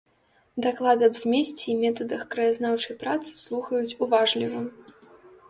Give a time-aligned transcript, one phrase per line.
[0.65, 4.59] Даклад аб змесце і метадах краязнаўчай працы слухаюць уважліва.